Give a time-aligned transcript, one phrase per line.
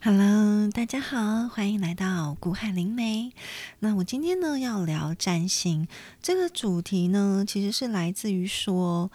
[0.00, 3.32] Hello，大家好，欢迎来到古海灵媒。
[3.80, 5.88] 那我今天呢要聊占星
[6.22, 9.10] 这个主题呢，其实是来自于说，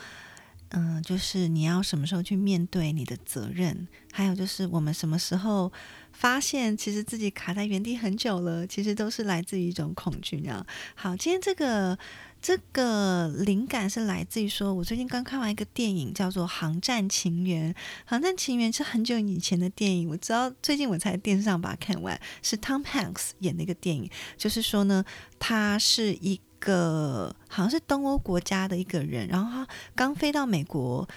[0.73, 5.71] 嗯、就是你要什么时候去面对你的责任，还有就是我们什么时候
[6.11, 10.65] 发现其实自己卡在原地很久了，其实都是来自于一种恐惧呢。
[10.95, 11.97] 好，今天这个。
[12.45, 17.73] 这个灵感是来自于说，我最近刚看完一个电影，叫做《航站情缘》。
[18.03, 24.09] 《航站情缘》是很久以前的电影，我知道最近我才电视上把它看完，是 Tom Hanks 演的一个电影。
[24.35, 25.05] 就是说呢，
[25.39, 31.07] 他是一个好像是东欧国家的一个人，然后他刚飞到美国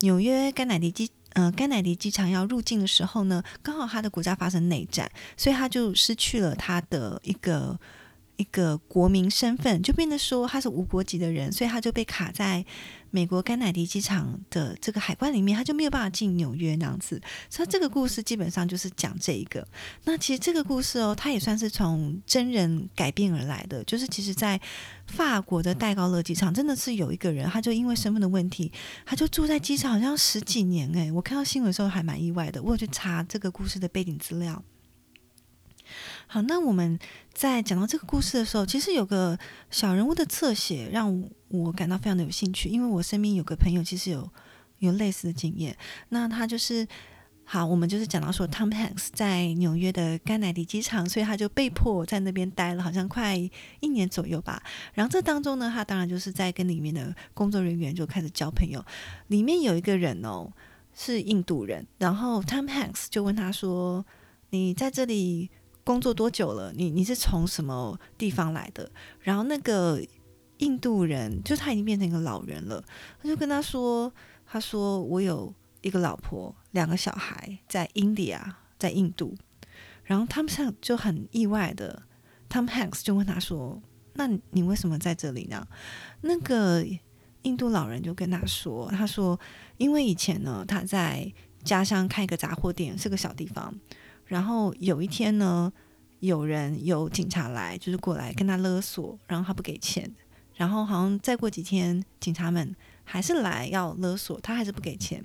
[0.00, 1.10] 纽约甘乃迪机。
[1.34, 7.76] 呃，甘乃迪机场要入境的时候呢，刚好他的国家发生内战，所以他就失去了他的一个
[8.36, 12.64] 一个国民身份，就变得说他是无国籍的人，所以他就被卡在
[13.10, 17.20] 美国甘乃迪机场的这个海关里面，他就没有办法进纽约那样子。
[17.48, 19.66] 所以这个故事基本上就是讲这一个。
[20.02, 24.60] 那其实这个故事哦，它也算是从真人改编而来的，就是其实在
[25.06, 28.72] 法国的戴高乐机场，真的是有一个人，他就因为身份的问题，
[29.06, 34.60] 他就住在机场好像十几年诶，我看到新闻的时候还蛮意外的，我有去查这个故事的背景资料。
[36.26, 36.98] 好，那我们
[37.34, 39.36] 在讲到这个故事的时候，其实有个
[39.68, 44.30] 小人物的侧写让我感到非常的有兴趣，因为我身边有个朋友其实有
[44.78, 45.76] 有类似的经验。
[46.10, 46.86] 那他就是
[47.44, 53.36] 好，我们就是讲到说，Tom Hanks 在纽约的甘乃迪机场，所以他就被迫在那边待了好像快
[53.80, 54.62] 一年左右吧。
[54.92, 58.82] 然后这当中呢，他当然就是在跟里面的工作人员就开始交朋友。
[59.26, 60.48] 里面有一个人哦
[60.94, 64.06] 是印度人，然后 Tom Hanks 就问他说
[64.50, 65.50] ：“你在这里？”
[65.84, 66.72] 工作多久了？
[66.72, 68.90] 你你是从什么地方来的？
[69.20, 70.02] 然后那个
[70.58, 72.82] 印度人，就他已经变成一个老人了，
[73.22, 74.10] 他就跟他说
[74.46, 78.40] ：“他说我有一个老婆，两个小孩在 India，
[78.78, 79.36] 在印度。”
[80.04, 82.02] 然后他们上就很意外的
[82.48, 83.82] ，Tom Hanks 就问他说
[84.14, 85.66] ：“那你为什么在这里呢？”
[86.22, 86.86] 那个
[87.42, 89.38] 印度老人就跟他说：“他说
[89.76, 91.30] 因为以前呢，他在
[91.62, 93.74] 家乡开一个杂货店，是个小地方。”
[94.26, 95.72] 然后有一天呢，
[96.20, 100.10] 有人有警察来，就是过来跟他勒索，然后他不给钱。
[100.54, 105.24] 然后好像再过几天，警察们还是来要勒索，他还是不给钱。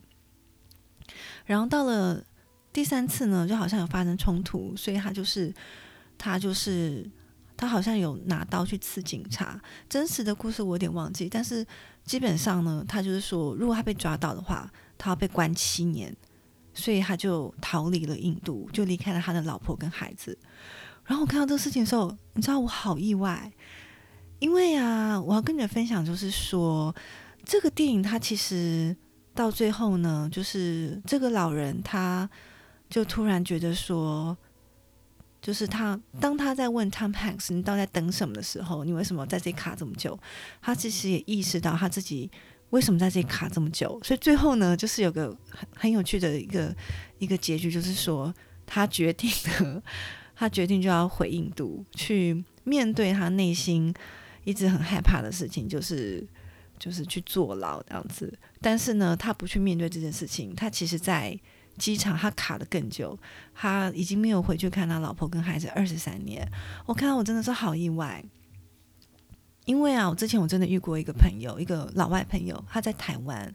[1.46, 2.24] 然后到了
[2.74, 5.54] 第三次呢，就好像有发生冲突，所以他就是
[6.18, 7.08] 他就是
[7.56, 9.62] 他好像有拿刀去刺警察。
[9.88, 11.66] 真实的故事我有点忘记，但是
[12.04, 16.16] 基本上呢，他就是说，如果他被抓到的话，他要被关七年。
[16.80, 20.38] 所以他就逃离了印度，就离开了他的老婆跟孩子。
[21.06, 23.52] 然后我看到这个事情的时候，你知道我好意外，
[24.40, 26.96] 因为啊，我要跟你们分享，就是说
[27.44, 28.96] 这个电影它其实
[29.36, 32.30] 到最后呢，就是这个老人他
[32.90, 34.38] 就突然觉得说，
[35.42, 40.18] 就是他当他在问 Tom Hanks 你到底在等什么的时候，你为什么在这里卡这么久？
[40.62, 42.32] 他其实也意识到他自己。
[42.72, 44.00] 为什么在这里卡这么久？
[44.04, 46.76] 所以最后呢，就是有个很很有趣的一个
[47.18, 48.34] 一个结局，就是说
[48.66, 49.82] 他决定了，
[50.36, 53.94] 他决定就要回印度去面对他内心
[54.44, 56.24] 一直很害怕的事情，就是
[56.78, 58.32] 就是去坐牢这样子。
[58.62, 61.38] 但是呢，他不去面对这件事情，他其实在
[61.78, 63.18] 机场他卡的更久，
[63.56, 66.48] 他已经没有回去看他老婆跟孩子二十三年。
[66.86, 68.24] 我看到我真的是好意外。
[69.70, 73.54] 因为啊，我之前我真的遇过一个朋友，一个老外朋友，他在台湾，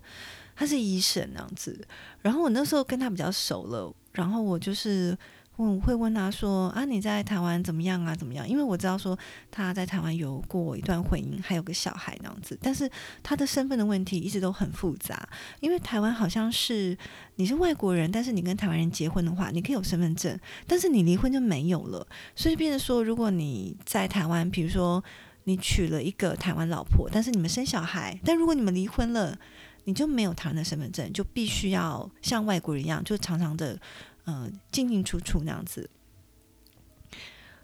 [0.55, 1.85] 他是医生那样子。
[2.23, 5.19] 然后我那时候跟他比较熟了，然后我就是
[5.57, 8.15] 问会问他说啊，你在台湾怎么样啊？
[8.15, 8.49] 怎么样？
[8.49, 9.19] 因为我知道说
[9.51, 12.57] 他在台湾有过一段婚姻，还有个小孩那样子。
[12.63, 12.89] 但是
[13.21, 16.97] 他的身份的问题一直都很复杂，因为台湾好像是
[17.35, 20.39] 你是外国人，但是你跟台湾人结婚的话，你可以有身份证，
[20.69, 22.07] 但是你离婚就没有了。
[22.37, 25.03] 所以变成说，如果你在台湾，比如说。
[25.45, 29.39] 你娶了一个台湾老婆，但是你们生小孩，但如果你们离婚了，
[29.85, 33.79] 你就没有台湾的身份证，就必须要像外国人一样，就常常的，
[34.25, 35.91] 呃，进进出出那样子。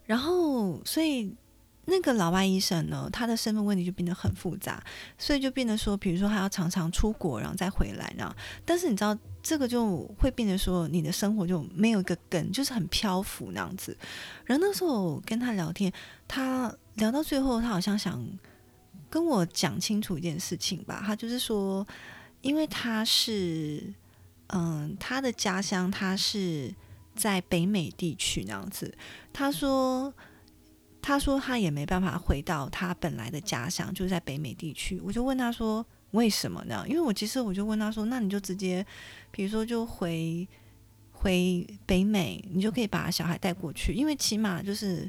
[0.05, 1.35] 然后，所以
[1.87, 4.85] 那个老外医生呢，他的身份问题就变得很复杂，
[5.17, 8.35] 所以就变得说，比如说他要常常出国，然后再回来，然后，
[8.67, 13.97] 但是你知道，这个就会变得说，你的生活就没有一个根，就是很漂浮那样子。
[14.45, 15.91] 然后那时候跟他聊天，
[16.29, 16.71] 他。
[16.95, 18.25] 聊到最后，他好像想
[19.09, 21.03] 跟我讲清楚一件事情吧。
[21.05, 21.87] 他就是说，
[22.41, 23.93] 因为他是，
[24.49, 26.75] 嗯，他的家乡他是
[27.15, 28.93] 在北美地区那样子。
[29.33, 30.13] 他说，
[31.01, 35.01] 他说他也没办法回到他本来的家乡，就是在北美地区。
[35.05, 36.85] 我就问他说，为什么呢？
[36.89, 38.85] 因为我其实我就问他说，那你就直接，
[39.31, 40.47] 比如说就回。
[41.23, 45.07] 回北美，你就可以把小孩带过去，因为起码就是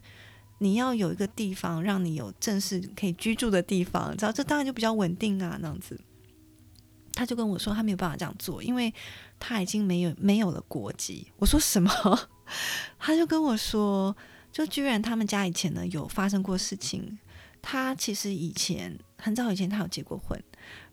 [0.61, 5.99] 你要有一个地方让你有正式可以居住的地方，知道这当然就比较稳定啊，那样子。
[7.15, 8.93] 他就跟我说，他没有办法这样做，因为
[9.39, 11.27] 他已经没有没有了国籍。
[11.37, 11.91] 我说什么？
[12.99, 14.15] 他就跟我说，
[14.51, 17.17] 就居然他们家以前呢有发生过事情。
[17.63, 20.41] 他其实以前很早以前他有结过婚，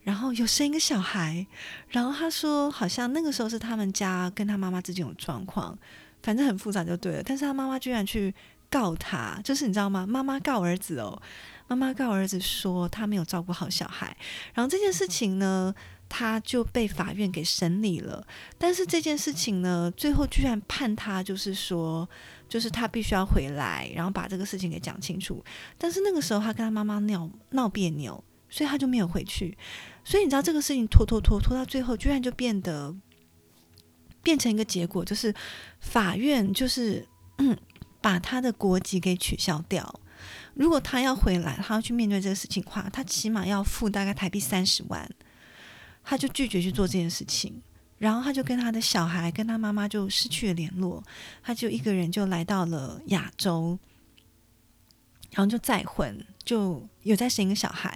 [0.02, 1.46] 然后有生一个小孩，
[1.88, 5.78] 然后他说好像那个时候是他们家跟他妈妈之间有状况，
[6.22, 7.22] 反正很复杂就对了。
[7.22, 8.34] 但是他妈妈居然去
[8.70, 10.06] 告他，就是你知道吗？
[10.06, 11.20] 妈妈告儿子哦，
[11.66, 14.16] 妈妈告儿子说他没有照顾好小孩，
[14.54, 15.74] 然后这件事情呢。
[16.10, 18.26] 他就被法院给审理了，
[18.56, 22.08] 但是这件事情呢，最后居然判他就是说，
[22.48, 25.44] 就是他必须要回来，然后把这个事情给讲清楚。
[25.76, 29.54] 但是那个时候他跟他妈妈闹闹别扭，所以他就没有回去。
[30.02, 32.96] 所以你知道这个事情拖拖拖拖到最后，居然就变得
[34.22, 35.34] 变成一个结果，就是
[35.78, 37.06] 法院就是
[38.00, 40.00] 把他的国籍给取消掉。
[40.54, 45.08] 如果他要回来，他要去面对这个事情的话，他起码要付大概台币三十万。
[46.04, 47.60] 他就拒绝去做这件事情，
[47.98, 51.04] 然后他就跟他的小孩、跟他妈妈就失去了联络，
[51.42, 53.78] 他就一个人就来到了亚洲，
[55.32, 57.94] 然后就再婚，就有再生一个小孩，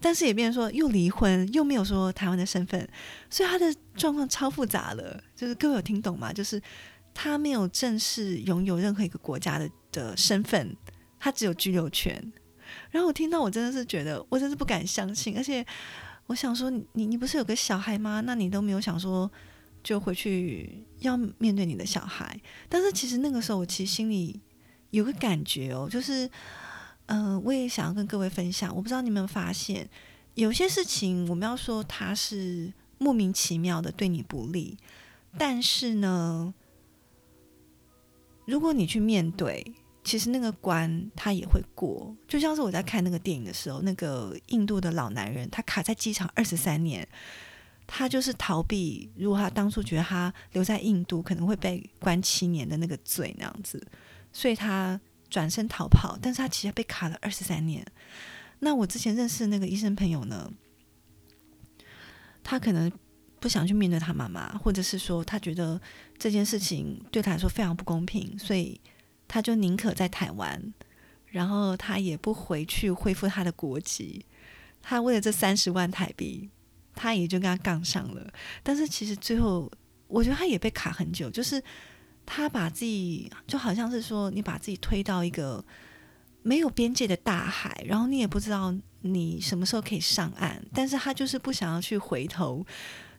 [0.00, 2.88] 但是也变成说又离婚，又没有说台湾的身份，
[3.28, 5.22] 所以他的状况超复杂了。
[5.36, 6.32] 就是各位有听懂吗？
[6.32, 6.58] 就是
[7.14, 10.76] 他没有正式拥有任何一个国家的的身份，
[11.18, 12.32] 他只有居留权。
[12.90, 15.64] 然后我听到，我真的是觉得，我真是不敢相信，而且。
[16.26, 18.22] 我想说，你你不是有个小孩吗？
[18.24, 19.30] 那你都没有想说
[19.82, 22.40] 就回去要面对你的小孩？
[22.68, 24.40] 但是其实那个时候，我其实心里
[24.90, 26.30] 有个感觉哦，就是，
[27.06, 28.74] 嗯，我也想要跟各位分享。
[28.74, 29.86] 我不知道你们发现，
[30.34, 34.78] 有些事情我们要说他是莫名其妙的对你不利，
[35.36, 36.54] 但是呢，
[38.44, 39.74] 如果你去面对。
[40.04, 47.06] 其实那个关他也会过，就像是我在看那个电影的时候，那个印度的老男人，他卡在机场二十三年，
[47.86, 49.08] 他就是逃避。
[49.14, 53.80] 如果他当初觉得他留在印度可能会被关七年的那个罪那样子，
[54.32, 55.00] 所以他
[55.30, 56.18] 转身逃跑。
[56.20, 57.86] 但是他其实被卡了二十三年。
[58.58, 60.52] 那我之前认识那个医生朋友呢，
[62.42, 62.90] 他可能
[63.38, 65.80] 不想去面对他妈妈，或者是说他觉得
[66.22, 68.80] 这件事情对他来说非常不公平，所以。
[69.34, 70.60] 他就宁可在台湾，
[71.28, 74.26] 然后他也不回去恢复他的国籍。
[74.82, 76.50] 他为了这三十万台币，
[76.94, 78.30] 他也就跟他杠上了。
[78.62, 79.72] 但是其实最后，
[80.06, 81.30] 我觉得他也被卡很久。
[81.30, 81.62] 就是
[82.26, 85.64] 他把自己就好像是说，你把自己推到一个
[86.42, 90.64] 没有边界的大海，然后你也不知道你什么时候可以上岸。
[90.74, 92.64] 但是他就是不想要去回头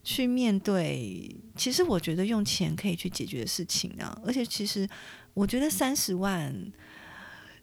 [0.03, 1.35] 去面对。
[1.55, 4.87] 其实我觉得用钱可以去解决的事情啊，而且其实。
[5.35, 6.53] 我觉得三十万，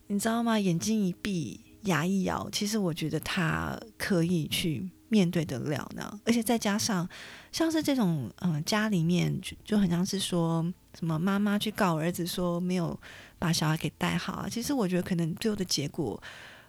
[0.08, 0.58] 你知道吗？
[0.58, 6.20] 眼睛一闭，牙一咬，其实我觉得他可以去面对得了呢。
[6.24, 7.08] 而且再加上，
[7.52, 10.64] 像是这种，嗯，家里面就就很像是说
[10.98, 12.98] 什么妈妈去告儿子说没有
[13.40, 14.48] 把小孩给带好啊。
[14.48, 16.22] 其实我觉得可能最后的结果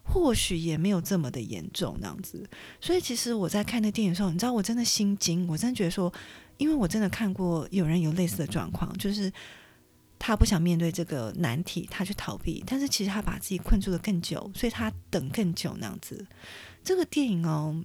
[0.03, 2.49] 或许也没有这么的严重那样子。
[2.79, 6.11] 所以其实我在看那电影的时候，你知道我真的心惊，我真的觉得说，
[6.57, 9.31] 因为我真的看过有人有类似的状况，就是。
[10.23, 16.23] 他不想面对这个难题，他去逃避，但是其实他把自己困住了更久，所以他等更久那样子。
[16.83, 17.83] 这个电影哦，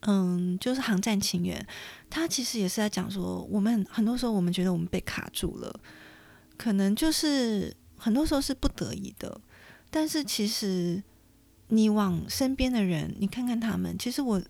[0.00, 1.60] 嗯，就是《航站情缘》，
[2.08, 5.80] 他其实也是在讲说，我们很多时候我们觉得我们被卡住了，
[6.60, 9.40] 可能就是很多时候是不得已的，
[9.88, 11.02] 但是其实
[11.68, 14.42] 你往身边的人，你看看他们，其实我。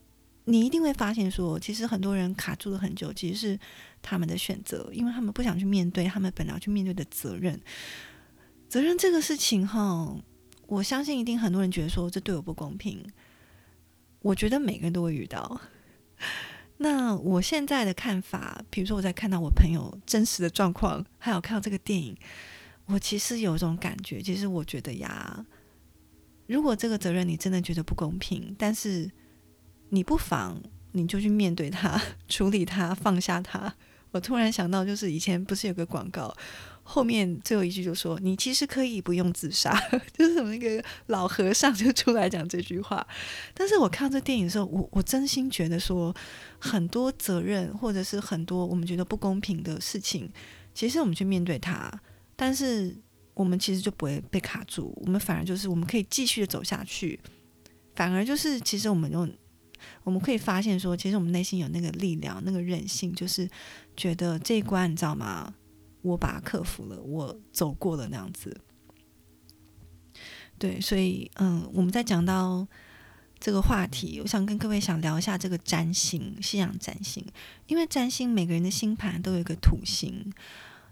[0.46, 3.60] 你一定会发现，说其实很多人卡住了很久，其实是
[4.02, 7.60] 他们的选择，因为他们不想去面对他们本来要去面对的责任。
[8.66, 10.16] 责任这个事情，哈，
[10.66, 13.06] 我相信一定很多人觉得说这对我不公平。
[14.22, 15.60] 我觉得每个人都会遇到。
[16.82, 22.16] 那我现在的看法，比如说我在看到我朋友真实的状况，还有看到这个电影，
[22.86, 25.44] 我其实有一种感觉，其实我觉得呀，
[26.46, 29.10] 如果这个责任你真的觉得不公平，但是。
[29.92, 33.74] 你不妨你就去面对它， 处理它，放下它。
[34.12, 36.34] 我突然想到，就是以前不是有个广告，
[36.82, 39.72] 后面最后一句就说：“你其实可以不用自杀。”
[40.18, 43.06] 就是那个老和尚就出来讲这句话。
[43.54, 46.14] 但是我看这电影的时候，我我真心觉得说，
[46.58, 50.28] 很多责任或者是很多我们觉得不公平的事情，
[50.74, 51.88] 其实我们去面对它，
[52.34, 52.96] 但是
[53.34, 57.20] 我们其实就不会被卡住，我们反而就是我们可以继续的走下去。
[57.94, 59.30] 反而就是，其实我们用。
[60.02, 63.48] 我们可以发现说，其实我们内心有那个力量，那个韧性，就是
[63.96, 65.54] 觉得这一关你知道吗？
[66.02, 68.58] 我把它克服了，我走过了那样子。
[70.58, 72.66] 对，所以嗯，我们在讲到
[73.38, 77.24] 这个话题，我想跟各位想聊一下这个占星，信仰占星，
[77.66, 80.32] 因为占星每个人的星盘都有一个土星，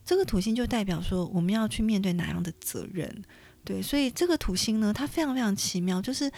[0.04, 3.22] 这个土星就代表说我们要去面对哪样的责任。
[3.64, 6.30] 对，所以这个土星呢，它非常非常奇妙，就是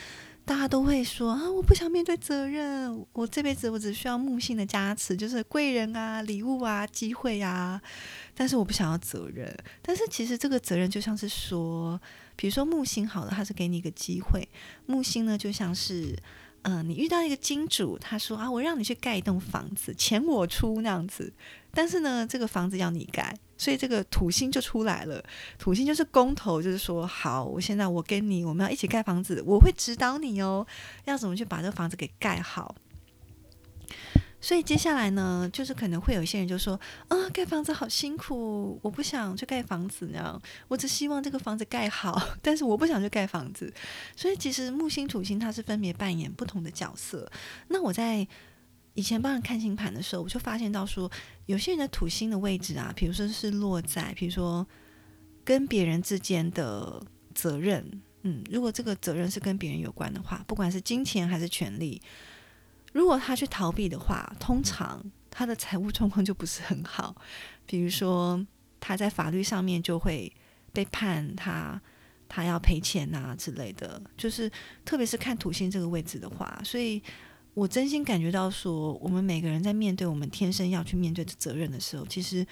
[0.51, 7.81] 大家都会说啊，我不想面对责任，我这辈子我只需要木星的加持，就是贵人啊、礼物啊、机会啊，
[8.35, 9.57] 但是我不想要责任。
[9.81, 12.01] 但是其实这个责任就像是说，
[12.35, 14.49] 比如说木星好了，它是给你一个机会，
[14.87, 16.19] 木星呢就像是。
[16.63, 21.33] 嗯，你遇到一个金主，他说啊，我让你去盖一栋房子，钱我出那样子，
[21.73, 25.25] 但是呢，这个房子要你盖，所以这个土星就出来了。
[25.59, 30.67] 土星就是公投，就是说好，我现在我跟你，我们要一起盖房子，我会指导你哦，
[31.07, 32.75] 要怎么去把这个房子给盖好。
[34.41, 36.79] 所以接下来呢，就是可能会有一些人就说
[37.09, 43.73] 啊，盖房子好辛苦，我不想去盖房子，那样我只希望这个房子盖好， 但是我不想去盖房子。
[44.17, 47.31] 所以其实木星、土星它是分别扮演不同的角色。
[47.69, 48.27] 那我在
[48.95, 51.11] 以前帮人看星盘的时候，我就发现到说，
[51.47, 54.67] 有些人的土星的位置啊，比如说是落在，比如说
[55.45, 57.01] 跟别人之间的
[57.35, 62.01] 责任，嗯，如果这个责任是跟别人有关的话，不管是金钱还是权利。
[62.93, 67.15] 如果他去逃避的话，通常他的财务状况就不是很好。
[67.67, 68.45] 比如说，
[68.81, 70.33] 他在法律上面就会
[70.73, 71.81] 被判他
[72.29, 74.03] 他要赔钱啊之类的。
[74.17, 74.51] 就是
[74.85, 77.01] 特别是看土星这个位置的话，所以
[77.55, 82.45] 我真心感觉到说，我们每个人在面对我们天生要去面对的责任的时候，其实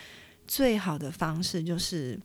[0.46, 2.20] 最好的方式就是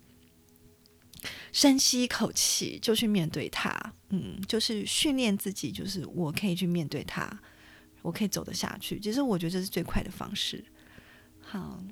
[1.51, 3.75] 深吸一口气，就去面对它。
[4.09, 7.39] 嗯，就是训练自己，就是我可以去面对它。
[8.03, 10.63] 我可以走得下去，其实我觉得这是最快的方式。
[11.41, 11.83] 好，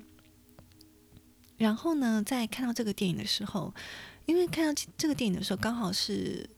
[1.56, 3.74] 然后呢，在看到这个电影的时候，
[4.26, 6.48] 因为看到这个电影的时候，刚好是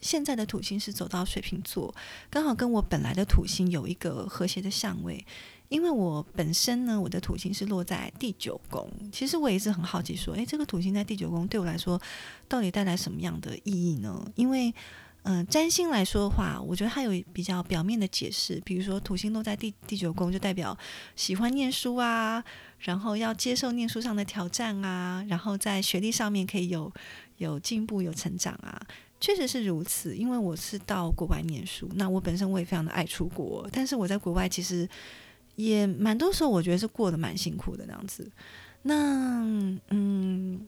[0.00, 1.94] 现在的土星是走到水瓶座，
[2.28, 5.24] 刚好跟我本来的土星有一个和谐的相位。
[5.68, 11.98] 因为我本身呢，我的土星是落在第九宫，其实我也是很好奇，说，诶，这个土星在第九宫对我来说，
[12.46, 14.30] 到底带来什么样的意义呢？
[14.34, 14.74] 因为
[15.24, 20.76] 嗯，占星来说的话，我觉得它有比较表面的解释，比如说土星落在第第九宫，就代表
[21.14, 22.42] 喜欢念书啊，
[22.80, 26.92] 然后要接受念书上的挑战啊，然后在学历上面可以有
[27.36, 28.80] 有进步、有成长啊，
[29.20, 30.16] 确实是如此。
[30.16, 34.88] 因为我是到国外念书，那我本身我也非常的爱出国，但是我在国外其实
[35.54, 38.28] 也蛮多时候，我觉得是过得蛮辛苦的那样子。
[38.82, 39.40] 那
[39.90, 40.66] 嗯。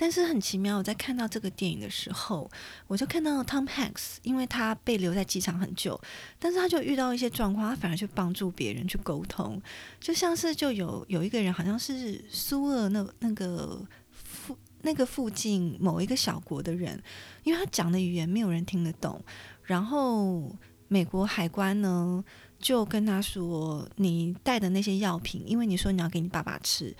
[0.00, 2.48] 但是很奇妙，我在看到这个电影的时候，
[2.86, 6.00] 我就看到 Tom Hanks，因为他被留在机场很久，
[6.38, 9.60] 但是他就遇到一些状况，他反而去帮助别人去沟通，
[9.98, 17.02] 就像是就有有一个人好像是苏俄那那个附那个附近某一个小国的人，
[17.42, 19.20] 因为他讲的语言没有人听得懂，
[19.64, 20.54] 然后
[20.86, 22.24] 美国海关呢
[22.60, 26.96] 就跟他说：“你带的那些药品，因为你说你要给你爸爸吃。”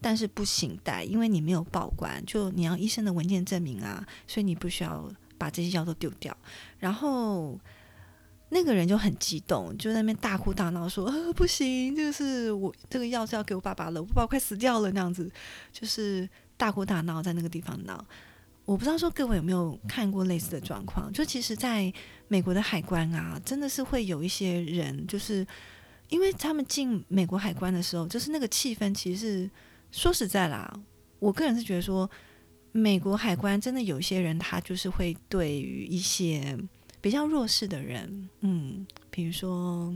[0.00, 6.36] 但是不行带，因为你没有报关，就你要医生的文件证明啊，所以你不需要把这些药都丢掉。
[6.78, 7.58] 然后
[8.50, 15.28] 那个人就很激动，就在那边大哭大闹，说：“呃，不行，就是我这个药是要给我爸爸了，我爸爸快死掉了那样子。”
[15.72, 18.04] 就是大哭大闹在那个地方闹。
[18.66, 21.12] 我不知道说各位有没有看过类似的状况？
[21.12, 21.92] 就其实在
[22.28, 25.44] 美国的海关啊，真的是会有一些人，就是
[26.10, 29.50] 因为他们进美国海关的时候，就是那个气氛其实是。
[29.96, 30.70] 说实在啦，
[31.18, 32.08] 我个人是觉得说，
[32.70, 36.54] 美国海关真的有些人，他就是会对于一些
[37.00, 39.90] 比较弱势的人，嗯，比如说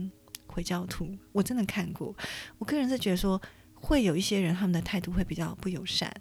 [0.47, 2.15] 回教徒，我真的看过。
[2.57, 3.39] 我个人是觉得说，
[3.75, 6.11] 会有一些人他们的态度会比较不友善。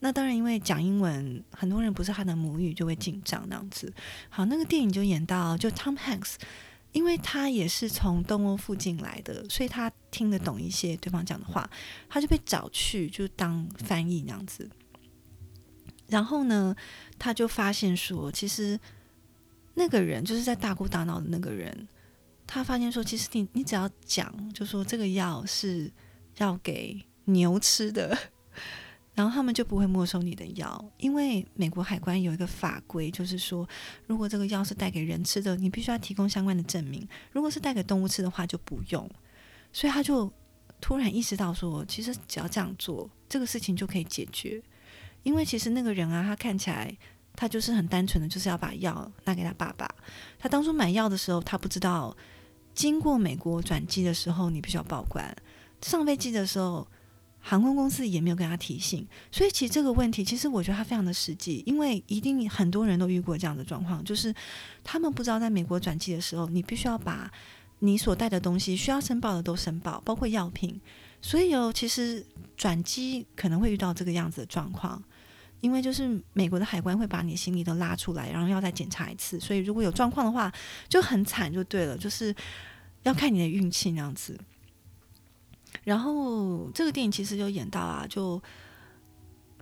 [0.00, 3.90] 那当然，因为讲英文，很多人不是他的母语，就会紧张那样子。
[4.28, 6.34] 好，那个电影就演到，就 Tom Hanks。
[6.92, 11.68] 因为他也是从东欧附近来的，所以他听得懂一些对方讲的话，
[12.08, 14.68] 他就被找去就当翻译那样子。
[16.08, 16.74] 然后呢，
[17.18, 18.78] 他就发现说，其实
[19.74, 21.86] 那个人就是在大哭大闹的那个人，
[22.46, 25.92] 他发现说，其实你你只要讲，就说这个药是
[26.38, 28.18] 要给牛吃的。
[29.14, 33.68] 然后他们就不会没收你的药，因为美国海关有一个法规，就是说，
[34.06, 37.02] 如果这个药是带给人吃的，你必须要提供相关的证明；
[37.32, 39.08] 如果是带给动物吃的话，就不用。
[39.72, 40.32] 所以他就
[40.80, 44.62] 突然意识到说，其实只要这样做，这个事情就可以解决。
[45.22, 46.96] 因为其实那个人啊，他看起来
[47.34, 49.88] 他就是很单纯的，就是要把药拿给他爸爸。
[50.38, 52.16] 他当初买药的时候，他不知道。
[52.72, 55.26] 经过美国转机的时候，你必须要报关；
[55.82, 56.86] 上飞机的时候，
[57.40, 59.06] 航空公司也没有跟他提醒。
[59.32, 64.34] 所以，其实这个问题，其实我觉得它非常的实际，因为一定很多人都遇过这样的状况，就是
[64.84, 67.30] 他们不知道在美国转机的时候，你必须要把
[67.80, 70.80] 你所带的东西需要申报的都申报，包括药品。
[71.22, 72.24] 所以哦，其实
[72.56, 75.02] 转机可能会遇到这个样子的状况。
[75.60, 80.50] 因为就是美国的海关会把你行李都拉出来，然后要再检查一次，所以如果有状况的话
[80.88, 82.34] 就很惨，就对了，就是
[83.02, 84.40] 要看你的运气那样子。
[85.90, 88.40] 然后这个电影其实就演到啊，就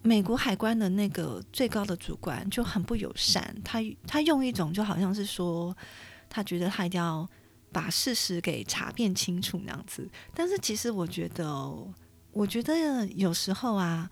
[0.02, 5.75] 美国海关的那个最高的主管就很不友善，他他用一种就好像是说，
[6.28, 7.26] 他觉得他一定要
[7.73, 10.06] 把事实给查遍清楚那样子。
[10.35, 11.47] 但是其实我觉得，
[12.32, 14.11] 我觉得有时候啊。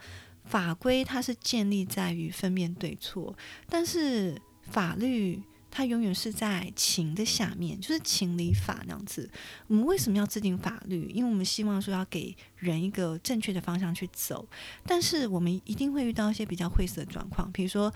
[0.49, 3.37] 法规它是建立在于分辨对错，
[3.69, 5.43] 但是法律
[5.77, 9.31] 它永远是在情的下面，就是情理法那样子。
[9.67, 11.11] 我们为什么要制定法律？
[11.11, 14.49] 因为我们希望说要给人一个正确的方向去走，
[14.87, 17.93] 但是我们一定会遇到一些比较晦涩的状况，比如说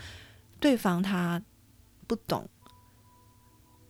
[0.61, 1.43] 对方他
[2.07, 2.47] 不懂。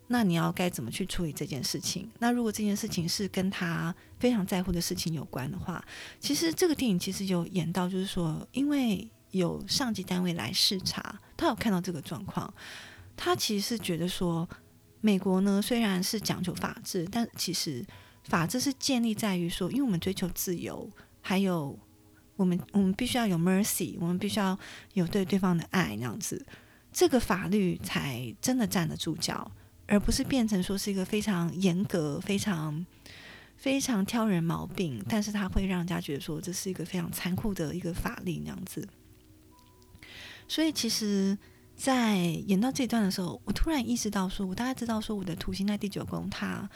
[0.07, 2.09] 那你要该怎么去处理这件事情？
[2.21, 5.85] 那如果这件事情是跟他非常在乎的事情有关的话，
[6.21, 12.55] 其实这个电影其实有演到，就是说，因为有上级单位来视察，他有看到这个状况，
[13.23, 14.49] 他其实是觉得说，
[15.03, 17.85] 美国呢虽然是讲究法治，但其实
[18.25, 21.79] 法治是建立在于说，因为我们追求自由，还有
[22.37, 24.59] 我们我们必须要有 mercy，我们必须要
[24.95, 26.47] 有对对方的爱那样子，
[26.91, 29.53] 这个法律才真的站得住脚。
[29.87, 32.87] 而不是变成说是一个非常严格、非常
[33.57, 38.89] 非常挑人毛病，但是他会让人家觉得说这是一个非常残酷的一个法律那样子。
[40.47, 41.37] 所以其实，
[41.83, 46.69] 在演到这段的时候，我突然意识到，说我大概知道说我的土星在第九宫，它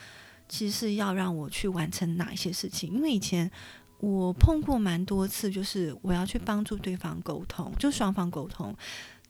[0.49, 2.91] 其实是要让我去完成哪一些事情。
[2.91, 3.51] 因为以前
[3.99, 8.75] 我碰过蛮多次，就是我要去帮助对方沟通，就双方沟通，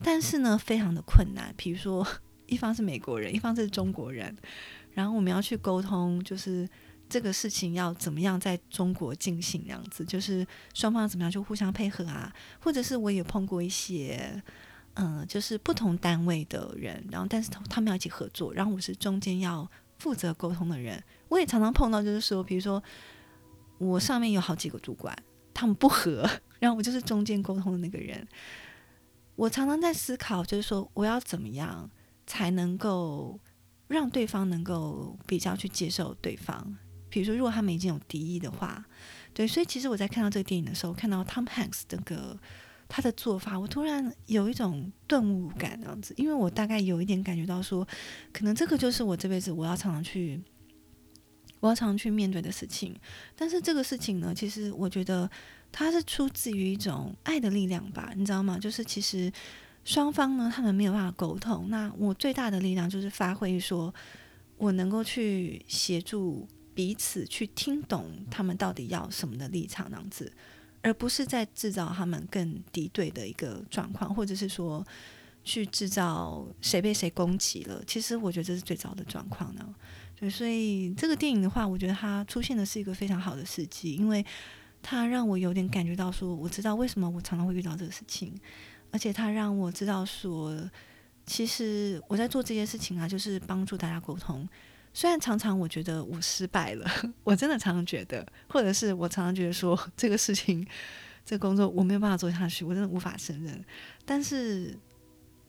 [0.00, 1.52] 但是呢，非常的困难。
[1.56, 2.06] 比如说。
[2.46, 4.36] 一方是美国人，一方是中国人，
[4.92, 6.68] 然后我们要去沟通，就是
[7.08, 14.42] 这个事情要怎么样在中国进行，这样子，就是双方怎么样就互相配合啊，或者是我也碰过一些，
[14.94, 22.82] 嗯，就是不同单位的人，然后但是他们要一起合作，然后我是中间要负责沟通的人，我也常常碰到，就是说，比如说
[23.78, 25.16] 我上面有好几个主管，
[25.52, 26.28] 他们不和，
[26.58, 28.26] 然后我就是中间沟通的那个人，
[29.36, 31.90] 我常常在思考，就是说我要怎么样。
[32.26, 33.38] 才能够
[33.86, 36.74] 让对方能够比较去接受对方。
[37.10, 38.82] 比如说，如果他们已经有敌意的话，
[39.34, 42.34] 对，所以其实我在看到这个电影的时候，看到 Tom Hanks 这个
[42.88, 47.86] 他的做法，我突然有一种顿悟感，这样子，因为我大概有一点感觉到说，
[48.32, 50.40] 可能这个就是我这辈子我要常常去，
[51.60, 52.94] 我要常常去面对的事情。
[53.34, 55.30] 但是这个事情呢，其实我觉得
[55.72, 58.58] 它是出自于一种爱的力量吧，你知道吗？
[58.58, 59.32] 就是其实。
[59.86, 61.68] 双方呢，他们没有办法沟通。
[61.68, 63.94] 那我最大的力量就是发挥，说
[64.56, 70.32] 我能够去协助彼此去听懂他们到底要什么的立场，那样子，
[70.84, 74.86] 而不是在制造他们更敌对的一个状况，或者是说
[75.42, 77.82] 去制造谁被谁攻击了。
[77.86, 79.74] 其实我觉得这是最早的状况呢。
[80.14, 84.24] 对，所以这个电影的话，我觉得它出现的是一个非常好的时机，因为
[84.82, 88.32] 它让我有点感觉到说，我知道为什么我常常会遇到这个事情。
[88.90, 90.54] 而且他让我知道说，
[91.26, 94.48] 其实我在做这件事情啊，就是帮助大家沟通。
[94.94, 96.90] 虽然常常我觉得我失败了，
[97.24, 100.66] 我真的常常觉得，或者是我常常觉得说 这个事情、
[101.26, 103.62] 这个工作我没有办法做下去，我真的无法胜任。
[104.06, 104.74] 但是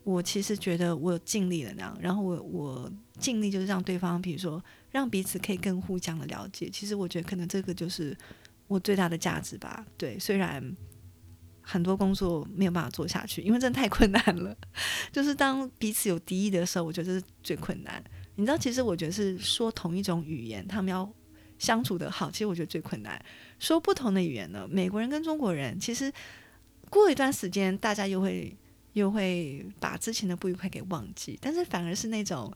[0.03, 6.69] 我其实觉得我尽力了那样，然后我我尽力就是让对方，比如说让彼此可以更互相的了解。
[6.69, 8.17] 其实我觉得可能这个就是
[8.67, 9.85] 我最大的价值吧。
[9.97, 10.75] 对，虽然。
[11.67, 14.55] 很多工作没有办法做下去，因为真的太困难了。
[15.11, 18.03] 就是当彼此有敌意的时候，我觉得这是最困难。
[18.35, 21.11] 你知道，其实我觉得是说同一种语言，他们要
[21.57, 23.19] 相处的好，其实我觉得最困难。
[23.59, 26.11] 说不同的语言呢，美国人跟中国人，其实
[26.89, 28.55] 过一段时间，大家又会
[28.93, 31.37] 又会把之前的不愉快给忘记。
[31.41, 32.53] 但是反而是那种，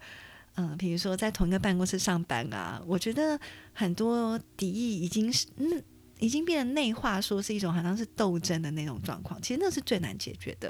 [0.56, 3.40] 嗯，比如说在同一个办公室上班啊，我觉得
[3.74, 5.84] 很多敌意已经是嗯。
[6.22, 10.70] 已经变得内化，说是一种好像是斗争的那种状况，其实那是最难解决的。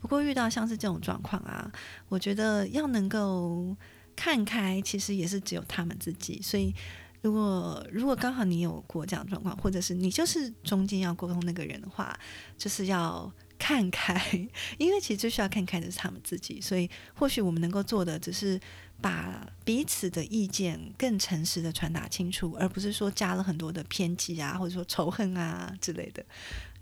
[0.00, 1.70] 不过遇到像是这种状况啊，
[2.08, 3.76] 我觉得要能够
[4.16, 6.40] 看开，其实也是只有他们自己。
[6.42, 6.74] 所以，
[7.22, 12.18] 如果如果刚好你有过这样状况，或者是你就是中间要沟通那个人的话，
[12.56, 18.58] 就是要看开，因为其实最需要看开的是他们自己，所以或许我们能够做的只是
[19.02, 26.24] 把彼此的意见更诚实的传达清楚，而不是说加了很多的偏激啊，或者说仇恨啊之类的。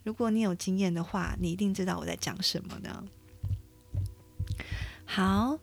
[0.09, 3.05] 如果你有经验的话，你一定知道我在讲什么呢？
[5.05, 5.59] 好。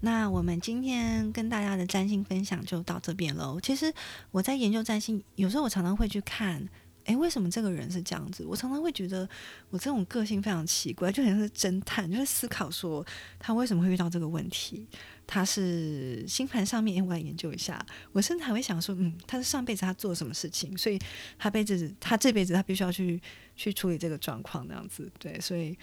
[0.00, 3.60] 那我们今天跟大家的占星分享就到这边喽。
[3.60, 3.92] 其实
[4.32, 6.68] 我在研究占星，有时候我常常会去看，
[7.08, 8.44] 诶，为什么这个人是这样子？
[8.44, 9.28] 我常常会觉得
[9.70, 13.04] 我这种个性非常奇怪，就很像是侦探，就是思考说
[13.38, 14.86] 他为什么会遇到这个问题。
[15.26, 17.84] 他是星盘上面，我来研究一下。
[18.12, 20.98] 我甚至还会想说，嗯，他是上辈子他做什么事情，所以
[21.38, 23.20] 他辈子他这辈子他必须要去
[23.56, 25.10] 去处理这个状况，那样子。
[25.18, 25.76] 对，所以。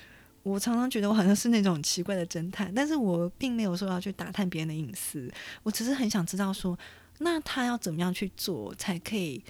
[0.46, 5.28] 我常常觉得我好像是那种奇怪的侦探，但是我并没有说要去打探别人的隐私，
[5.64, 6.78] 我只是很想知道说，
[7.18, 9.44] 那他要怎么样去做才可以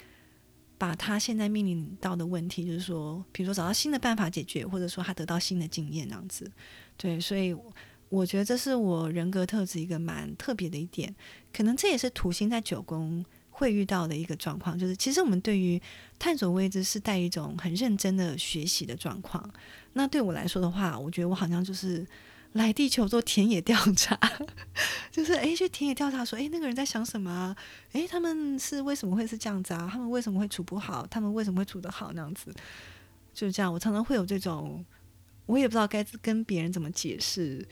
[0.78, 6.52] 把他现在面临到的问题，就是说，比如说找到新的办法解决，或者说他得到新的经验这样子。
[6.98, 7.56] 对，所以
[8.10, 11.16] 我觉得这是我人格特质一个蛮特别的一点，
[11.54, 13.26] 可能这也是土星在九宫。
[13.58, 15.82] 会遇到的一个状况，就是其实我们对于
[16.20, 19.50] 探索未知是带一种很认真的学习的状况。
[19.94, 22.06] 那对我来说的话，我觉得我好像就是
[22.56, 24.20] 来地球做田野调查，
[25.12, 27.56] 就是诶去田野调查说，诶那个人在想什么？
[27.94, 29.90] 诶他们是为什么会是这样子啊？
[29.92, 31.06] 他们为什么会处不好？
[31.08, 32.12] 他们为什么会处得好？
[32.14, 32.54] 那样子
[33.34, 33.72] 就是这样。
[33.72, 34.84] 我常常会有这种，
[35.46, 37.66] 我也不知道该跟别人怎么解释，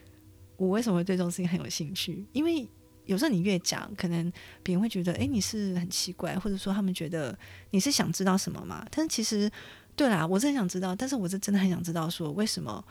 [0.58, 2.68] 我为什么会对这种事情很有兴趣，因为。
[3.06, 4.32] 有时候你越讲，可能
[4.64, 7.38] 别人会觉得，哎，你是很奇怪，或者说他们觉得
[7.72, 8.88] 你是想知道什么嘛？
[8.90, 9.52] 但是其实，
[9.94, 12.82] 对啦，我是很想知道，但是我是真的很想知道，说为什么，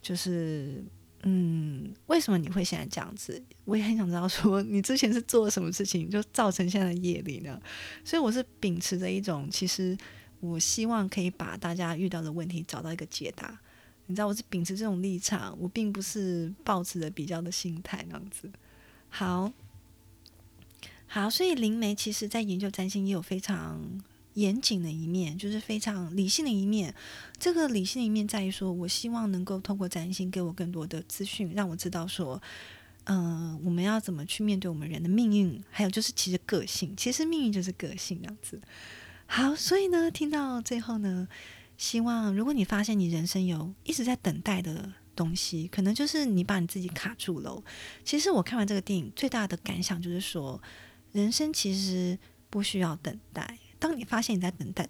[0.00, 0.84] 就是，
[1.28, 3.42] 嗯，为什么你会现在这样子？
[3.64, 7.60] 我也很想知道，说你之前是做了什么事情，就造成现在的业力呢？
[8.04, 9.98] 所以我是秉持着一种，其实
[10.38, 13.58] 我希望可以把大家遇到的问题找到一个解答。
[14.06, 18.48] 你知道，我是秉持这种立场，我并不是抱持着比较的心态那样子。
[19.08, 19.52] 好
[21.08, 23.80] 好，所以灵媒其实在研究占星也有非常
[24.36, 26.94] 严谨的一面，就是非常理性的一面。
[27.38, 32.40] 这个理性的一面在于说，我希望能够通过占星给我更多的资讯，让我知道说，
[33.04, 38.60] 嗯，我们要怎么去面对我们人的命运，还有就是其实个性，其实命运就是个性这样子。
[39.26, 41.28] 好，所以呢，听到最后呢，
[41.76, 44.92] 希望如果你发现你人生有一直在等待的。
[45.16, 47.64] 东西可能就是你把你自己卡住了。
[48.04, 50.60] 其实我看完这个电影最大的感想就是说，
[51.12, 52.18] 人生其实
[52.50, 53.56] 不需要等待。
[53.78, 54.88] 当你发现你在等待，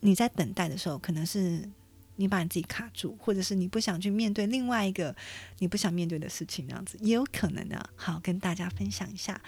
[0.00, 1.68] 你在等待的时候，可能是
[2.16, 5.14] 你把你自己卡住，或者是你不想去面对另外一个
[5.58, 7.90] 你不想面对的事情，这样子也有可能的。
[7.96, 9.40] 好，跟大家分享一下。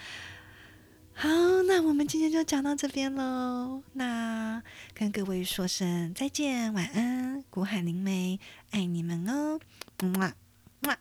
[1.15, 1.29] 好，
[1.67, 3.83] 那我们今天就讲到这边喽。
[3.93, 4.63] 那
[4.95, 8.39] 跟各位说声再见，晚安，古海灵梅，
[8.71, 9.59] 爱你们哦，
[10.01, 10.33] 么
[10.81, 10.97] 么，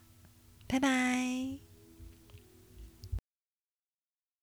[0.66, 1.71] 拜拜。